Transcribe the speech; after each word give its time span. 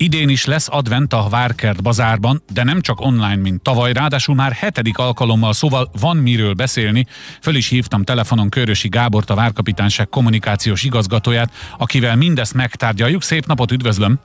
Idén 0.00 0.28
is 0.28 0.44
lesz 0.44 0.68
advent 0.70 1.12
a 1.12 1.26
Várkert 1.30 1.82
bazárban, 1.82 2.42
de 2.52 2.64
nem 2.64 2.80
csak 2.80 3.00
online, 3.00 3.36
mint 3.36 3.62
tavaly, 3.62 3.92
ráadásul 3.92 4.34
már 4.34 4.52
hetedik 4.52 4.98
alkalommal, 4.98 5.52
szóval 5.52 5.90
van 6.00 6.16
miről 6.16 6.54
beszélni. 6.54 7.06
Föl 7.40 7.54
is 7.54 7.68
hívtam 7.68 8.04
telefonon 8.04 8.48
Körösi 8.48 8.88
Gábort, 8.88 9.30
a 9.30 9.34
Várkapitányság 9.34 10.08
kommunikációs 10.08 10.84
igazgatóját, 10.84 11.52
akivel 11.78 12.16
mindezt 12.16 12.54
megtárgyaljuk. 12.54 13.22
Szép 13.22 13.46
napot, 13.46 13.72
üdvözlöm! 13.72 14.20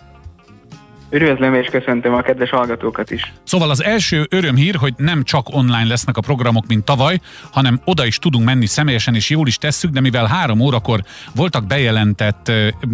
Üdvözlöm 1.14 1.54
és 1.54 1.68
köszöntöm 1.68 2.14
a 2.14 2.22
kedves 2.22 2.50
hallgatókat 2.50 3.12
is. 3.12 3.34
Szóval 3.44 3.70
az 3.70 3.84
első 3.84 4.26
örömhír, 4.30 4.76
hogy 4.76 4.94
nem 4.98 5.24
csak 5.24 5.56
online 5.56 5.88
lesznek 5.88 6.18
a 6.18 6.22
programok, 6.22 6.68
mint 6.68 6.86
tavaly, 6.86 7.20
hanem 7.52 7.80
oda 7.86 8.06
is 8.06 8.18
tudunk 8.18 8.46
menni 8.46 8.66
személyesen, 8.66 9.16
és 9.16 9.30
jól 9.30 9.48
is 9.48 9.58
tesszük, 9.58 9.92
de 9.92 10.02
mivel 10.02 10.26
három 10.26 10.60
órakor 10.60 11.00
voltak 11.36 11.68
bejelentett 11.68 12.52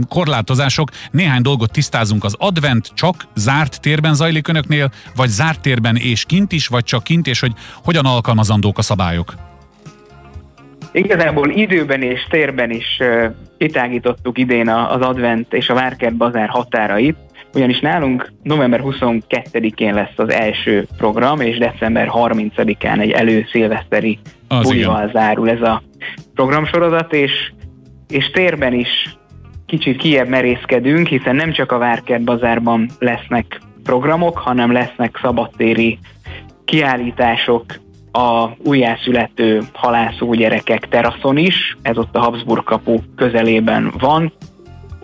korlátozások, 0.09 0.89
néhány 1.11 1.41
dolgot 1.41 1.71
tisztázunk. 1.71 2.23
Az 2.23 2.35
advent 2.37 2.91
csak 2.93 3.15
zárt 3.35 3.81
térben 3.81 4.13
zajlik 4.13 4.47
önöknél, 4.47 4.91
vagy 5.15 5.29
zárt 5.29 5.61
térben 5.61 5.95
és 5.95 6.25
kint 6.25 6.51
is, 6.51 6.67
vagy 6.67 6.83
csak 6.83 7.03
kint, 7.03 7.27
és 7.27 7.39
hogy 7.39 7.51
hogyan 7.83 8.05
alkalmazandók 8.05 8.77
a 8.77 8.81
szabályok? 8.81 9.33
Igazából 10.91 11.49
időben 11.49 12.01
és 12.01 12.27
térben 12.29 12.69
is 12.69 12.99
kitágítottuk 13.57 14.37
idén 14.37 14.69
az 14.69 15.01
advent 15.01 15.53
és 15.53 15.69
a 15.69 15.73
Várkert 15.73 16.15
bazár 16.15 16.49
határait, 16.49 17.17
ugyanis 17.53 17.79
nálunk 17.79 18.31
november 18.43 18.81
22-én 18.83 19.93
lesz 19.93 20.13
az 20.15 20.31
első 20.31 20.87
program, 20.97 21.39
és 21.39 21.57
december 21.57 22.09
30-án 22.13 22.99
egy 22.99 23.11
előszilveszteri 23.11 24.19
bulival 24.47 25.09
zárul 25.13 25.49
ez 25.49 25.61
a 25.61 25.81
programsorozat, 26.33 27.13
és, 27.13 27.51
és 28.07 28.29
térben 28.29 28.73
is 28.73 29.17
kicsit 29.65 29.97
kiebb 29.97 30.27
merészkedünk, 30.27 31.07
hiszen 31.07 31.35
nem 31.35 31.51
csak 31.51 31.71
a 31.71 31.77
Várkert 31.77 32.23
bazárban 32.23 32.89
lesznek 32.99 33.61
programok, 33.83 34.37
hanem 34.37 34.71
lesznek 34.71 35.19
szabadtéri 35.21 35.99
kiállítások 36.65 37.63
a 38.11 38.49
újjászülető 38.63 39.61
halászó 39.73 40.33
gyerekek 40.33 40.87
teraszon 40.87 41.37
is, 41.37 41.77
ez 41.81 41.97
ott 41.97 42.15
a 42.15 42.19
Habsburg 42.19 42.63
kapu 42.63 42.99
közelében 43.15 43.93
van, 43.99 44.33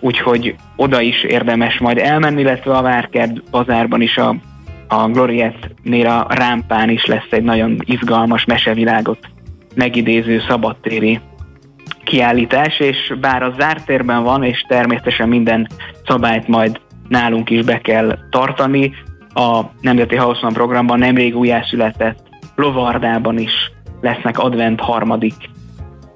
úgyhogy 0.00 0.54
oda 0.76 1.00
is 1.00 1.22
érdemes 1.22 1.78
majd 1.78 1.98
elmenni, 1.98 2.40
illetve 2.40 2.76
a 2.76 2.82
Várkert 2.82 3.50
bazárban 3.50 4.00
is 4.00 4.16
a, 4.16 4.36
a 4.88 5.08
Gloriet-nél 5.08 6.06
a 6.06 6.26
rámpán 6.28 6.90
is 6.90 7.04
lesz 7.06 7.30
egy 7.30 7.42
nagyon 7.42 7.76
izgalmas 7.84 8.44
mesevilágot 8.44 9.18
megidéző 9.74 10.42
szabadtéri 10.48 11.20
kiállítás, 12.04 12.80
és 12.80 13.14
bár 13.20 13.42
a 13.42 13.54
zárt 13.58 13.86
térben 13.86 14.22
van, 14.22 14.44
és 14.44 14.64
természetesen 14.68 15.28
minden 15.28 15.68
szabályt 16.06 16.48
majd 16.48 16.80
nálunk 17.08 17.50
is 17.50 17.64
be 17.64 17.80
kell 17.80 18.18
tartani, 18.30 18.92
a 19.36 19.60
Nemzeti 19.80 20.16
Hausmann 20.16 20.52
programban 20.52 20.98
nemrég 20.98 21.36
újjászületett 21.36 22.18
Lovardában 22.54 23.38
is 23.38 23.72
lesznek 24.00 24.38
advent 24.38 24.80
harmadik 24.80 25.34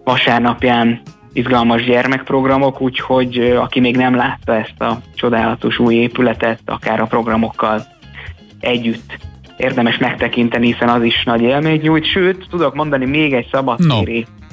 vasárnapján 0.04 1.00
izgalmas 1.32 1.84
gyermekprogramok, 1.84 2.80
úgyhogy 2.80 3.38
aki 3.38 3.80
még 3.80 3.96
nem 3.96 4.14
látta 4.14 4.54
ezt 4.54 4.80
a 4.80 5.00
csodálatos 5.14 5.78
új 5.78 5.94
épületet, 5.94 6.60
akár 6.64 7.00
a 7.00 7.06
programokkal 7.06 7.82
együtt 8.60 9.18
érdemes 9.56 9.98
megtekinteni, 9.98 10.66
hiszen 10.66 10.88
az 10.88 11.02
is 11.02 11.24
nagy 11.24 11.42
élmény 11.42 11.80
nyújt. 11.80 12.04
Sőt, 12.04 12.46
tudok 12.50 12.74
mondani 12.74 13.06
még 13.06 13.32
egy 13.32 13.48
szabadtéri 13.52 14.18
no. 14.18 14.46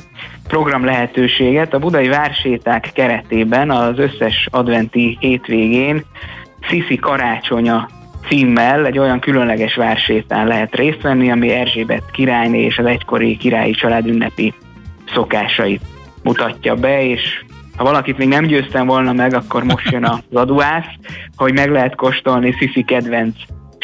program 0.47 0.85
lehetőséget. 0.85 1.73
A 1.73 1.79
Budai 1.79 2.07
Várséták 2.07 2.89
keretében 2.93 3.71
az 3.71 3.99
összes 3.99 4.47
adventi 4.51 5.17
hétvégén 5.19 6.05
Sziszi 6.69 6.95
Karácsonya 6.95 7.89
címmel 8.27 8.85
egy 8.85 8.97
olyan 8.97 9.19
különleges 9.19 9.75
vársétán 9.75 10.47
lehet 10.47 10.75
részt 10.75 11.01
venni, 11.01 11.31
ami 11.31 11.49
Erzsébet 11.49 12.11
királyné 12.11 12.63
és 12.63 12.77
az 12.77 12.85
egykori 12.85 13.37
királyi 13.37 13.71
család 13.71 14.07
ünnepi 14.07 14.53
szokásait 15.13 15.81
mutatja 16.27 16.75
be, 16.75 17.03
és 17.03 17.21
ha 17.77 17.83
valakit 17.83 18.17
még 18.17 18.27
nem 18.27 18.45
győztem 18.45 18.85
volna 18.85 19.13
meg, 19.13 19.33
akkor 19.33 19.63
most 19.63 19.91
jön 19.91 20.05
az 20.05 20.19
aduász, 20.33 20.93
hogy 21.35 21.53
meg 21.53 21.71
lehet 21.71 21.95
kóstolni 21.95 22.51
Sisi 22.51 22.83
kedvenc 22.83 23.35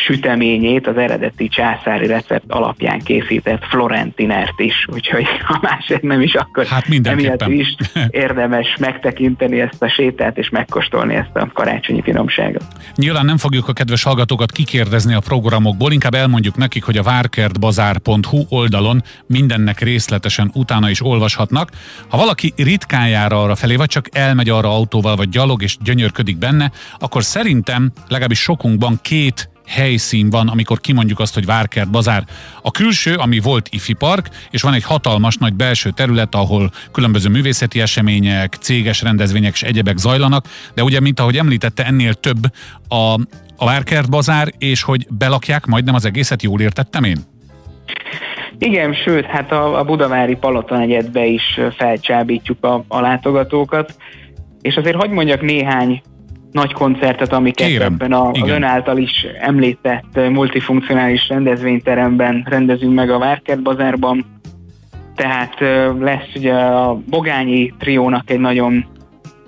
süteményét, 0.05 0.87
az 0.87 0.97
eredeti 0.97 1.47
császári 1.47 2.07
recept 2.07 2.51
alapján 2.51 2.99
készített 2.99 3.63
Florentinert 3.65 4.59
is, 4.59 4.87
úgyhogy 4.93 5.25
ha 5.43 5.59
másért 5.61 6.01
nem 6.01 6.21
is, 6.21 6.33
akkor 6.33 6.65
hát 6.65 6.85
emiatt 7.03 7.47
is 7.47 7.75
érdemes 8.09 8.75
megtekinteni 8.79 9.59
ezt 9.59 9.81
a 9.83 9.87
sétát 9.87 10.37
és 10.37 10.49
megkóstolni 10.49 11.15
ezt 11.15 11.35
a 11.35 11.49
karácsonyi 11.53 12.01
finomságot. 12.01 12.63
Nyilván 12.95 13.25
nem 13.25 13.37
fogjuk 13.37 13.67
a 13.67 13.73
kedves 13.73 14.03
hallgatókat 14.03 14.51
kikérdezni 14.51 15.13
a 15.13 15.19
programokból, 15.19 15.91
inkább 15.91 16.13
elmondjuk 16.13 16.55
nekik, 16.55 16.83
hogy 16.83 16.97
a 16.97 17.03
várkertbazár.hu 17.03 18.45
oldalon 18.49 19.01
mindennek 19.27 19.79
részletesen 19.79 20.51
utána 20.53 20.89
is 20.89 21.05
olvashatnak. 21.05 21.69
Ha 22.07 22.17
valaki 22.17 22.53
ritkán 22.57 23.31
arra 23.31 23.55
felé, 23.55 23.75
vagy 23.75 23.87
csak 23.87 24.05
elmegy 24.11 24.49
arra 24.49 24.69
autóval, 24.69 25.15
vagy 25.15 25.29
gyalog 25.29 25.61
és 25.63 25.77
gyönyörködik 25.83 26.37
benne, 26.37 26.71
akkor 26.99 27.23
szerintem 27.23 27.91
legalábbis 28.07 28.39
sokunkban 28.39 28.99
két 29.01 29.51
helyszín 29.67 30.29
van, 30.29 30.47
amikor 30.47 30.79
kimondjuk 30.79 31.19
azt, 31.19 31.33
hogy 31.33 31.45
Várkert 31.45 31.91
bazár. 31.91 32.23
A 32.61 32.71
külső, 32.71 33.15
ami 33.15 33.39
volt 33.39 33.67
IFI 33.71 33.93
park, 33.93 34.29
és 34.51 34.61
van 34.61 34.73
egy 34.73 34.83
hatalmas 34.83 35.37
nagy 35.37 35.53
belső 35.53 35.89
terület, 35.89 36.35
ahol 36.35 36.71
különböző 36.91 37.29
művészeti 37.29 37.81
események, 37.81 38.53
céges 38.59 39.01
rendezvények 39.01 39.53
és 39.53 39.63
egyebek 39.63 39.97
zajlanak, 39.97 40.45
de 40.73 40.83
ugye, 40.83 40.99
mint 40.99 41.19
ahogy 41.19 41.37
említette, 41.37 41.85
ennél 41.85 42.13
több 42.13 42.43
a, 42.87 43.13
a 43.57 43.65
Várkert 43.65 44.09
bazár, 44.09 44.51
és 44.57 44.83
hogy 44.83 45.07
belakják 45.09 45.65
majdnem 45.65 45.95
az 45.95 46.05
egészet, 46.05 46.43
jól 46.43 46.61
értettem 46.61 47.03
én? 47.03 47.17
Igen, 48.57 48.93
sőt, 48.93 49.25
hát 49.25 49.51
a, 49.51 49.79
a 49.79 49.83
Budavári 49.83 50.35
Palaton 50.35 50.79
egyetbe 50.79 51.25
is 51.25 51.59
felcsábítjuk 51.77 52.63
a, 52.63 52.83
a 52.87 52.99
látogatókat, 52.99 53.95
és 54.61 54.75
azért 54.75 54.95
hagyd 54.95 55.11
mondjak 55.11 55.41
néhány 55.41 56.01
nagy 56.53 56.73
koncertet, 56.73 57.33
amiket 57.33 57.67
Kérem, 57.67 57.93
ebben 57.93 58.11
a, 58.11 58.29
az 58.29 58.49
ön 58.49 58.63
által 58.63 58.97
is 58.97 59.25
említett 59.39 60.29
multifunkcionális 60.29 61.27
rendezvényteremben 61.27 62.45
rendezünk 62.49 62.93
meg 62.93 63.09
a 63.09 63.17
Várkert 63.17 63.61
bazárban. 63.61 64.25
Tehát 65.15 65.59
lesz 65.99 66.29
ugye 66.35 66.53
a 66.53 66.99
Bogányi 67.09 67.73
triónak 67.79 68.29
egy 68.29 68.39
nagyon 68.39 68.85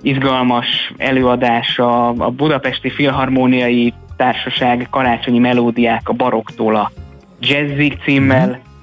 izgalmas 0.02 0.94
előadása, 0.98 2.08
a 2.08 2.30
Budapesti 2.30 2.90
Filharmóniai 2.90 3.94
Társaság 4.18 4.88
karácsonyi 4.90 5.40
melódiák 5.40 6.10
a 6.10 6.14
baroktól 6.14 6.76
a 6.76 6.92
jazzig 7.40 7.98
címmel, 8.04 8.48
mm 8.48 8.74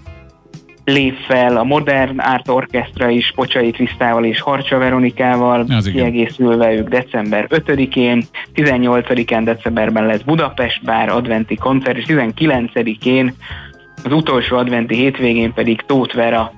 lép 0.84 1.16
fel 1.16 1.56
a 1.56 1.64
Modern 1.64 2.18
Art 2.18 2.48
Orchestra 2.48 3.08
is 3.08 3.32
Pocsai 3.34 3.70
Krisztával 3.70 4.24
és 4.24 4.40
Harcsa 4.40 4.78
Veronikával, 4.78 5.66
kiegészülve 5.92 6.72
ők 6.72 6.88
december 6.88 7.46
5-én, 7.50 8.22
18-án 8.54 9.40
decemberben 9.44 10.06
lesz 10.06 10.20
Budapest 10.20 10.84
bár 10.84 11.08
adventi 11.08 11.54
koncert, 11.54 11.96
és 11.96 12.04
19-én 12.08 13.34
az 14.04 14.12
utolsó 14.12 14.56
adventi 14.56 14.94
hétvégén 14.94 15.52
pedig 15.52 15.80
Tóth 15.86 16.14
Vera 16.14 16.52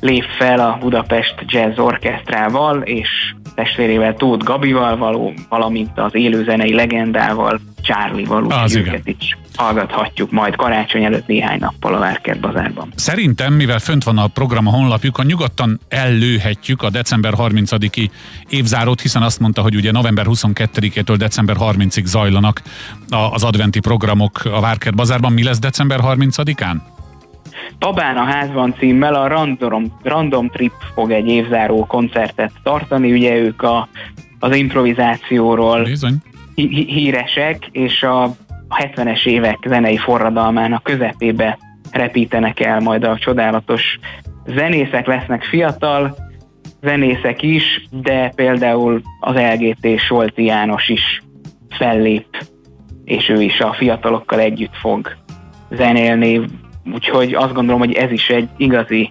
lép 0.00 0.24
fel 0.38 0.60
a 0.60 0.76
Budapest 0.80 1.34
Jazz 1.46 1.78
Orkestrával, 1.78 2.80
és 2.82 3.08
testvérével 3.54 4.14
Tóth 4.14 4.44
Gabival 4.44 4.96
való, 4.96 5.32
valamint 5.48 5.98
az 5.98 6.14
élőzenei 6.14 6.74
legendával 6.74 7.60
Charlie-val, 7.82 8.44
úgyhogy 8.44 8.76
őket 8.76 9.06
is 9.06 9.36
hallgathatjuk 9.58 10.30
majd 10.30 10.56
karácsony 10.56 11.04
előtt 11.04 11.26
néhány 11.26 11.58
nappal 11.58 11.94
a 11.94 11.98
Várkert 11.98 12.40
bazárban. 12.40 12.92
Szerintem, 12.94 13.52
mivel 13.52 13.78
fönt 13.78 14.04
van 14.04 14.18
a 14.18 14.26
program 14.26 14.66
a 14.66 14.70
honlapjukon, 14.70 15.26
nyugodtan 15.26 15.80
ellőhetjük 15.88 16.82
a 16.82 16.90
december 16.90 17.32
30-i 17.36 18.10
évzárót, 18.48 19.00
hiszen 19.00 19.22
azt 19.22 19.40
mondta, 19.40 19.62
hogy 19.62 19.74
ugye 19.74 19.92
november 19.92 20.26
22-től 20.28 21.14
december 21.18 21.56
30-ig 21.60 22.04
zajlanak 22.04 22.62
az 23.32 23.44
adventi 23.44 23.80
programok 23.80 24.44
a 24.44 24.60
Várkert 24.60 24.94
bazárban. 24.94 25.32
Mi 25.32 25.42
lesz 25.42 25.58
december 25.58 26.00
30-án? 26.02 26.76
Tabán 27.78 28.16
a 28.16 28.24
házban 28.24 28.74
címmel 28.78 29.14
a 29.14 29.28
Random, 29.28 29.84
Random 30.02 30.48
Trip 30.48 30.72
fog 30.94 31.10
egy 31.10 31.28
évzáró 31.28 31.86
koncertet 31.86 32.52
tartani, 32.62 33.12
ugye 33.12 33.34
ők 33.34 33.62
a, 33.62 33.88
az 34.38 34.56
improvizációról 34.56 35.82
Bizony. 35.82 36.16
híresek, 36.54 37.68
és 37.72 38.02
a 38.02 38.36
a 38.68 38.76
70-es 38.76 39.26
évek 39.26 39.58
zenei 39.66 39.96
forradalmának 39.96 40.82
közepébe 40.82 41.58
repítenek 41.92 42.60
el 42.60 42.80
majd 42.80 43.04
a 43.04 43.18
csodálatos 43.18 43.98
zenészek, 44.46 45.06
lesznek 45.06 45.42
fiatal 45.42 46.16
zenészek 46.82 47.42
is, 47.42 47.88
de 47.90 48.32
például 48.34 49.00
az 49.20 49.36
LGT 49.36 49.98
Solti 49.98 50.44
János 50.44 50.88
is 50.88 51.22
fellép, 51.70 52.46
és 53.04 53.28
ő 53.28 53.42
is 53.42 53.60
a 53.60 53.72
fiatalokkal 53.72 54.40
együtt 54.40 54.76
fog 54.76 55.16
zenélni, 55.70 56.40
úgyhogy 56.94 57.34
azt 57.34 57.54
gondolom, 57.54 57.80
hogy 57.80 57.92
ez 57.92 58.10
is 58.10 58.28
egy 58.28 58.48
igazi 58.56 59.08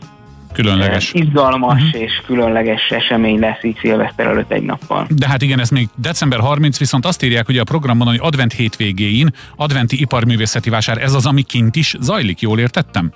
Különleges. 0.54 1.14
izgalmas 1.14 1.82
uh-huh. 1.84 2.02
és 2.02 2.22
különleges 2.26 2.90
esemény 2.90 3.40
lesz 3.40 3.64
így 3.64 3.78
szilveszter 3.80 4.28
előtt 4.28 4.52
egy 4.52 4.64
nappal. 4.64 5.08
De 5.10 5.28
hát 5.28 5.42
igen, 5.42 5.60
ez 5.60 5.70
még 5.70 5.90
december 5.96 6.40
30, 6.40 6.80
viszont 6.80 7.06
azt 7.06 7.24
írják 7.24 7.48
ugye 7.48 7.62
a 7.62 7.64
programban, 7.64 8.08
hogy 8.08 8.20
advent 8.22 8.54
hétvégéin, 8.54 9.30
adventi 9.56 10.02
iparművészeti 10.02 10.70
vásár, 10.70 10.98
ez 10.98 11.14
az, 11.14 11.26
ami 11.26 11.42
kint 11.42 11.76
is 11.76 11.96
zajlik, 12.00 12.42
jól 12.42 12.60
értettem? 12.60 13.12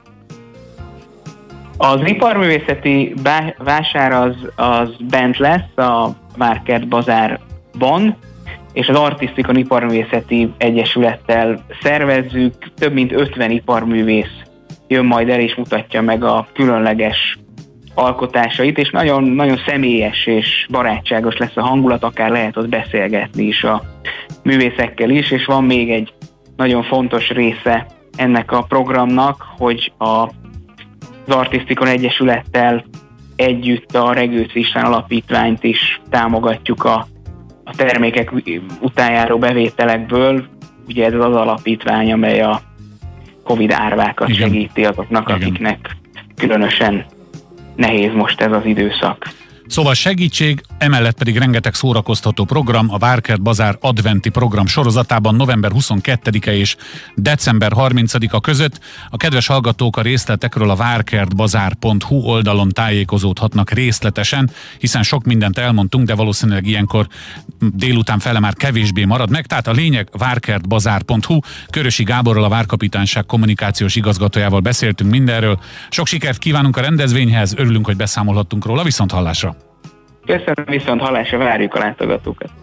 Az 1.77 1.99
iparművészeti 2.03 3.13
vásár 3.57 4.11
az, 4.11 4.35
az 4.55 4.89
bent 5.09 5.37
lesz 5.37 5.77
a 5.77 6.15
Várkert 6.37 6.87
Bazárban, 6.87 8.17
és 8.73 8.87
az 8.87 8.95
Artisztikon 8.95 9.55
Iparművészeti 9.55 10.53
Egyesülettel 10.57 11.65
szervezzük. 11.81 12.53
Több 12.75 12.93
mint 12.93 13.11
50 13.11 13.51
iparművész 13.51 14.41
jön 14.91 15.05
majd 15.05 15.29
el 15.29 15.39
és 15.39 15.55
mutatja 15.55 16.01
meg 16.01 16.23
a 16.23 16.47
különleges 16.53 17.37
alkotásait, 17.93 18.77
és 18.77 18.89
nagyon, 18.89 19.23
nagyon 19.23 19.61
személyes 19.65 20.25
és 20.25 20.65
barátságos 20.69 21.37
lesz 21.37 21.55
a 21.57 21.61
hangulat, 21.61 22.03
akár 22.03 22.29
lehet 22.29 22.57
ott 22.57 22.69
beszélgetni 22.69 23.43
is 23.43 23.63
a 23.63 23.83
művészekkel 24.43 25.09
is, 25.09 25.31
és 25.31 25.45
van 25.45 25.63
még 25.63 25.91
egy 25.91 26.13
nagyon 26.55 26.83
fontos 26.83 27.29
része 27.29 27.85
ennek 28.15 28.51
a 28.51 28.61
programnak, 28.61 29.45
hogy 29.57 29.91
a 29.97 30.29
az 31.27 31.35
Artisztikon 31.35 31.87
Egyesülettel 31.87 32.85
együtt 33.35 33.95
a 33.95 34.13
Regőc 34.13 34.55
István 34.55 34.85
Alapítványt 34.85 35.63
is 35.63 36.01
támogatjuk 36.09 36.83
a, 36.83 37.05
a 37.63 37.75
termékek 37.75 38.31
utánjáró 38.81 39.37
bevételekből. 39.37 40.45
Ugye 40.87 41.05
ez 41.05 41.13
az 41.13 41.35
alapítvány, 41.35 42.11
amely 42.11 42.41
a 42.41 42.61
Covid 43.43 43.71
árvákat 43.71 44.29
Igen. 44.29 44.47
segíti 44.47 44.85
azoknak, 44.85 45.29
Igen. 45.29 45.41
akiknek 45.41 45.95
különösen 46.35 47.05
nehéz 47.75 48.13
most 48.13 48.41
ez 48.41 48.51
az 48.51 48.65
időszak. 48.65 49.27
Szóval 49.71 49.93
segítség, 49.93 50.63
emellett 50.77 51.17
pedig 51.17 51.37
rengeteg 51.37 51.73
szórakoztató 51.73 52.45
program 52.45 52.93
a 52.93 52.97
Várkert 52.97 53.41
Bazár 53.41 53.77
adventi 53.81 54.29
program 54.29 54.65
sorozatában 54.65 55.35
november 55.35 55.71
22-e 55.73 56.53
és 56.53 56.75
december 57.15 57.71
30-a 57.75 58.41
között. 58.41 58.79
A 59.09 59.17
kedves 59.17 59.47
hallgatók 59.47 59.97
a 59.97 60.01
részletekről 60.01 60.69
a 60.69 60.75
várkertbazár.hu 60.75 62.15
oldalon 62.15 62.69
tájékozódhatnak 62.69 63.69
részletesen, 63.69 64.49
hiszen 64.79 65.03
sok 65.03 65.23
mindent 65.23 65.57
elmondtunk, 65.57 66.07
de 66.07 66.15
valószínűleg 66.15 66.67
ilyenkor 66.67 67.07
délután 67.59 68.19
fele 68.19 68.39
már 68.39 68.53
kevésbé 68.53 69.05
marad 69.05 69.29
meg. 69.29 69.45
Tehát 69.45 69.67
a 69.67 69.71
lényeg 69.71 70.09
várkertbazár.hu. 70.17 71.39
Körösi 71.69 72.03
Gáborral 72.03 72.43
a 72.43 72.49
Várkapitányság 72.49 73.25
kommunikációs 73.25 73.95
igazgatójával 73.95 74.59
beszéltünk 74.59 75.11
mindenről. 75.11 75.59
Sok 75.89 76.07
sikert 76.07 76.37
kívánunk 76.37 76.77
a 76.77 76.81
rendezvényhez, 76.81 77.53
örülünk, 77.57 77.85
hogy 77.85 77.95
beszámolhattunk 77.95 78.65
róla, 78.65 78.83
viszont 78.83 79.11
hallásra! 79.11 79.60
Köszönöm, 80.25 80.65
viszont 80.65 81.01
hallásra 81.01 81.37
várjuk 81.37 81.75
a 81.75 81.79
látogatókat. 81.79 82.51